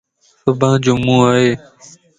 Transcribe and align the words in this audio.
صبح 0.43 0.71
جمع 0.85 1.09
ائي 1.29 1.49